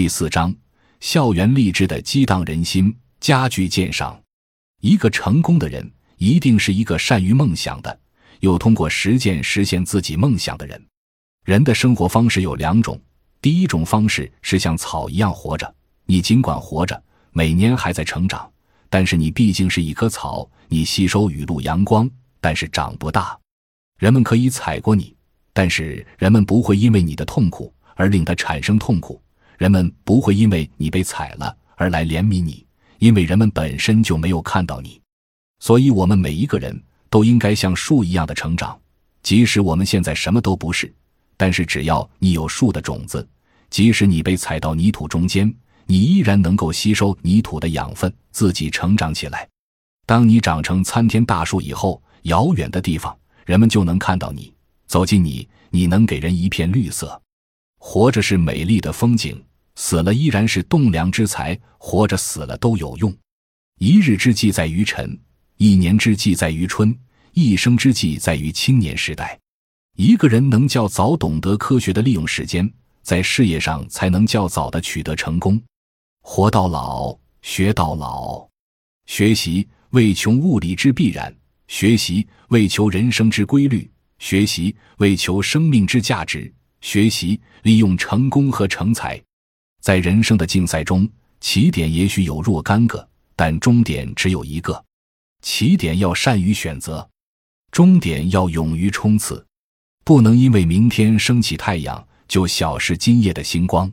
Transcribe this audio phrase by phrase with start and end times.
[0.00, 0.50] 第四章：
[1.00, 4.18] 校园励志的激荡人心，加剧鉴赏。
[4.80, 8.00] 一个成功的人，一定是一个善于梦想的，
[8.38, 10.82] 又通过实践实现自己梦想的人。
[11.44, 12.98] 人的生活方式有两种，
[13.42, 15.70] 第一种方式是像草一样活着，
[16.06, 16.98] 你尽管活着，
[17.32, 18.50] 每年还在成长，
[18.88, 22.10] 但是你毕竟是一棵草，你吸收雨露阳光，
[22.40, 23.38] 但是长不大。
[23.98, 25.14] 人们可以踩过你，
[25.52, 29.22] 但是人们不会因为你的痛苦而令他产生痛苦。
[29.60, 32.64] 人们不会因为你被踩了而来怜悯你，
[32.98, 34.98] 因为人们本身就没有看到你。
[35.58, 38.80] 所以，我们每一个人都应该像树一样的成长，
[39.22, 40.90] 即使我们现在什么都不是。
[41.36, 43.28] 但是只要你有树的种子，
[43.68, 45.54] 即使你被踩到泥土中间，
[45.84, 49.46] 你依然能够吸收泥土的养分，自己成长起来。
[50.06, 54.50] 当你长成参天大树以后，遥远的地方人们就能看到你，
[54.86, 57.20] 走近你，你能给人一片绿色。
[57.82, 59.42] 活着是美丽的风景，
[59.74, 61.58] 死了依然是栋梁之材。
[61.82, 63.16] 活着死了都有用。
[63.78, 65.18] 一日之计在于晨，
[65.56, 66.94] 一年之计在于春，
[67.32, 69.38] 一生之计在于青年时代。
[69.96, 72.70] 一个人能较早懂得科学的利用时间，
[73.02, 75.58] 在事业上才能较早的取得成功。
[76.20, 78.46] 活到老，学到老。
[79.06, 81.34] 学习为穷物理之必然，
[81.66, 89.18] 学习为求人生之规律，学习为求生命之价值，学习利用成功和成才。
[89.80, 91.08] 在人生的竞赛中，
[91.40, 94.84] 起点也许有若干个，但终点只有一个。
[95.42, 97.08] 起点要善于选择，
[97.72, 99.44] 终点要勇于冲刺。
[100.04, 103.90] 不能因为明天升起太阳就小视今夜的星光。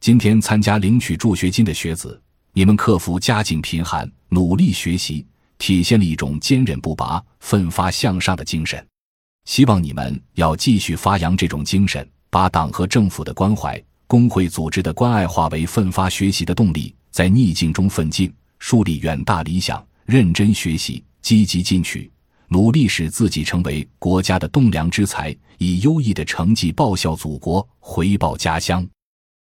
[0.00, 2.20] 今天参加领取助学金的学子，
[2.52, 5.26] 你们克服家境贫寒，努力学习，
[5.58, 8.86] 体现了一种坚韧不拔、奋发向上的精神。
[9.44, 22.10] 希望你们要继续发扬这种精神，把党和政府的关怀、工会组织的关爱化为奋发学习的动力，在逆境中奋进，树立远大理想，认真学习，积极进取。
[22.48, 28.88] 努力使自己成为国家的栋梁之才，以优异的成绩报效祖国，回报家乡。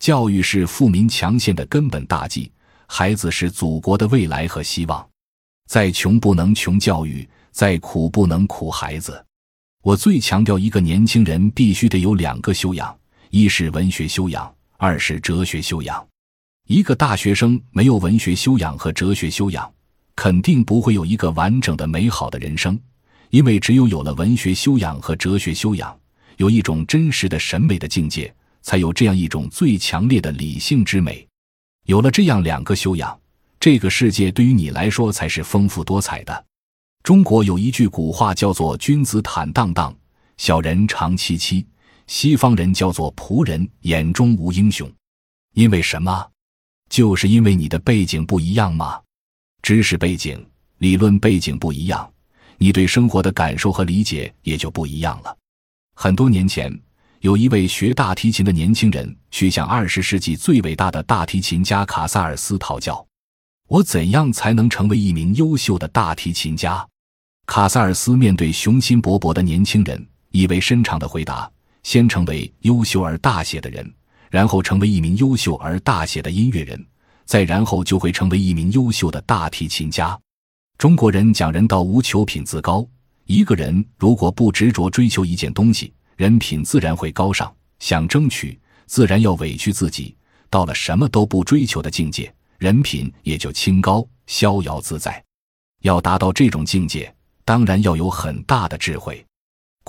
[0.00, 2.50] 教育是富民强县的根本大计，
[2.88, 5.08] 孩子是祖国的未来和希望。
[5.68, 9.24] 再穷不能穷教育，再苦不能苦孩子。
[9.84, 12.98] 我最强调，一个年轻人必须得有两个修养：
[13.30, 16.06] 一是文学修养，二是哲学修养。
[16.68, 19.70] 一个大学生没有文学修养和哲学修养。
[20.14, 22.76] 肯定不会有一个完整的、美好的人生，
[23.30, 25.96] 因为只有有了文学修养和哲学修养，
[26.38, 31.24] 有一种真实的审美的境界，才有这样一种最强烈的理性之美。
[31.86, 33.16] 有了这样两个修养，
[33.60, 36.44] 这个世界对于你来说才是丰富多彩的。
[37.04, 39.96] 中国有一句古话叫做“君子坦荡荡，
[40.36, 41.64] 小人长戚戚”，
[42.08, 44.90] 西方人叫做“仆人眼中无英雄”。
[45.54, 46.26] 因为什么？
[46.88, 48.98] 就是因为你的背景不一样吗？
[49.62, 50.44] 知识背景、
[50.78, 52.10] 理论背景不一样，
[52.56, 55.36] 你对生活的感受和理解也就不一样了。
[55.94, 56.72] 很多年前，
[57.20, 63.06] 有一位学大提琴的年轻人去向二十世纪最伟大的大提琴家卡萨尔斯讨教
[63.68, 66.88] ：“我怎样才能成为一名优秀的大提琴家？”
[67.44, 71.50] 卡萨尔斯面对雄心勃勃的年轻人，意味深长的回答
[71.88, 73.90] ：“先成为优秀而大写的人，
[74.28, 76.78] 然后成为一名优秀而大写的音乐人。”
[77.24, 80.18] 再然后就会成为一名优秀的大提琴家。
[80.76, 82.86] 中国人讲人道无求品自高，
[83.24, 87.50] 一个人如果不执着追求一件东西，人品自然会高尚。
[87.78, 90.14] 想争取，自然要委屈自己。
[90.50, 95.24] 到了什么都不追求的境界，人品也就清高逍遥自在。
[95.82, 97.14] 要达到这种境界，
[97.46, 99.24] 当然要有很大的智慧。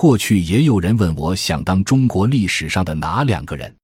[0.00, 3.76] 过去也有人问我想当中国历史上的哪两个人。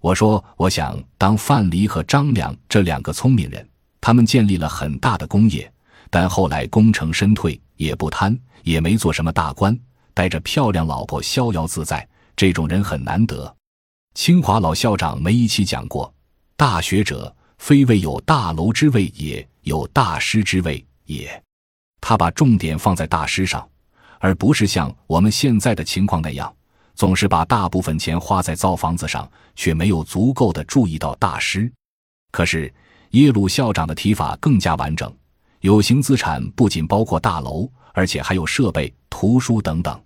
[0.00, 3.68] 我说：“我想当范蠡和张良这两个聪明人，
[4.00, 5.68] 他们建立了很大的功业，
[6.08, 9.76] 但后来功成身退，也不贪，也没做什么大官，
[10.14, 12.08] 带着漂亮老婆逍遥自在。
[12.36, 13.52] 这种人很难得。”
[14.14, 16.14] 清华老校长梅贻琦讲过
[16.56, 21.42] ：“大学者，非谓有大楼之位也，有大师之位也。”
[22.00, 23.68] 他把重点放在大师上，
[24.18, 26.52] 而不是像我们现在的情况那样。
[26.94, 31.70] 总是把大部分钱花在造房子上，却没有足够的注意到大师。
[32.32, 32.72] 可是
[33.10, 35.14] 耶鲁校长的提法更加完整，
[35.60, 40.02] 有形资产不仅包括大楼，而且还有设备、图书等等。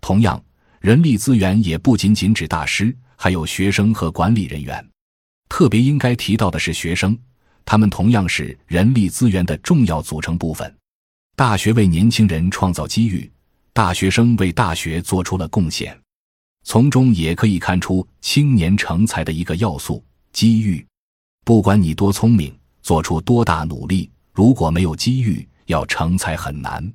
[0.00, 0.42] 同样，
[0.80, 4.84] 人力资源也不仅仅指大师，还有学生和管理人员。
[5.48, 7.16] 特别应该提到的是学生，
[7.64, 10.76] 他们同样是人力资源的重要组成部分。
[11.36, 13.30] 大学为年轻人创造机遇，
[13.74, 16.00] 大学生为大学做出了贡献。
[16.62, 20.00] 从中也可以看出青年成才的一个要素——
[20.32, 20.86] 机遇。
[21.44, 26.88] 不管你多聪明，做出多大努力，如果没有机遇，要成才很难。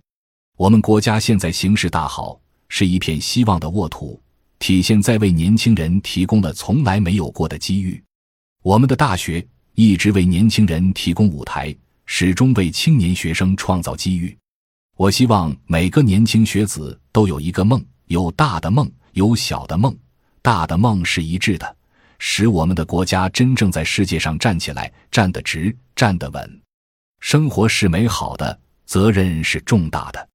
[0.55, 2.39] 我们国家现在形势大好，
[2.69, 4.17] 是一片希望的沃土，
[4.57, 8.01] 体现在为年轻人提供了从来没有过的机遇。
[8.63, 11.75] 我们的大学一直为年轻人提供舞台，
[12.05, 14.33] 始终为青年学生创造机遇。
[14.99, 19.97] 我希望每个年轻学子都有一个梦，有大的梦，有小的梦。
[20.41, 21.77] 大的梦是一致的，
[22.17, 26.61] 使我们的国家真正在世界上站起来，站得直，站得稳。
[27.21, 30.27] 生活是美好的，责任是重大的。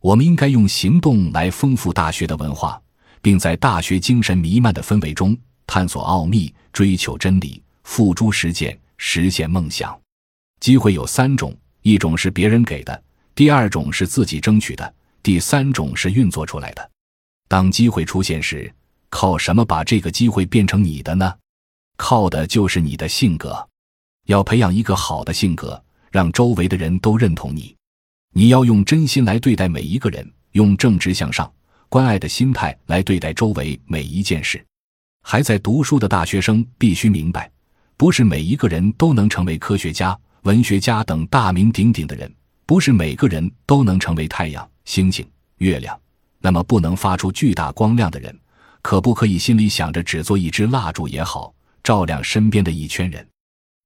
[0.00, 2.80] 我们应该用行动来丰富大学的文化，
[3.20, 9.92] 并在大学精神弥漫的氛围中探索奥秘、追求真理、付诸实践、实现梦想。
[10.60, 11.52] 机会有三种：
[11.82, 13.02] 一种是别人给的。
[13.34, 16.90] 第二种是自己争取的，第三种是运作出来的。
[17.48, 18.72] 当机会出现时，
[19.10, 21.34] 靠什么把这个机会变成你的呢？
[21.96, 23.68] 靠的就是你的性格。
[24.26, 25.82] 要培养一个好的性格，
[26.12, 27.74] 让周围的人都认同你。
[28.32, 31.52] 你要用真心来对待每一个人，用正直向上、
[31.88, 34.64] 关爱的心态来对待周围每一件事。
[35.22, 37.50] 还在读书的大学生必须明白，
[37.96, 42.32] 不是每一个人都能成为科学家、文学家等大名鼎鼎的人。
[42.66, 45.26] 不是每个人都能成为太阳、星星、
[45.58, 45.98] 月亮，
[46.40, 48.38] 那么不能发出巨大光亮的人，
[48.80, 51.52] 可不可以心里想着只做一支蜡烛也好，
[51.82, 53.26] 照亮身边的一圈人，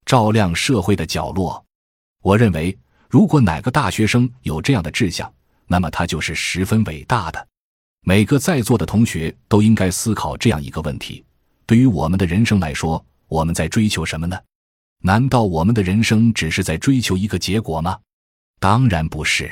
[0.05, 1.63] 照亮社会的角落？
[2.21, 2.77] 我认为，
[3.09, 5.31] 如果哪个大学生有这样的志向，
[5.67, 7.47] 那么他就是十分伟大的。
[8.01, 11.23] 每个在座的同学都应该思考这样一个问题：
[11.65, 14.39] 对于我们的人生来说，我们在追求什么呢？
[15.01, 17.97] 难道我们的人生只是在追求一个结果吗？
[18.59, 19.49] 当然不是，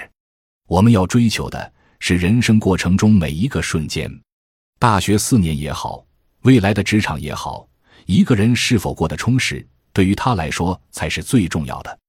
[0.67, 4.11] 我们要追求的是人生过程中每一个瞬间。
[4.79, 6.05] 大学四年也好，
[6.41, 7.67] 未来的职场也好，
[8.05, 11.99] 一个人是否过得充实，对于他来说才是最重要的。